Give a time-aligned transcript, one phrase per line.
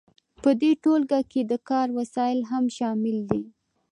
[0.41, 3.41] په دې ټولګه کې د کار وسایل هم شامل دي.